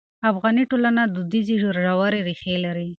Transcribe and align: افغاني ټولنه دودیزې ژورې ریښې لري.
افغاني 0.31 0.63
ټولنه 0.71 1.01
دودیزې 1.13 1.55
ژورې 1.61 2.19
ریښې 2.27 2.55
لري. 2.65 2.87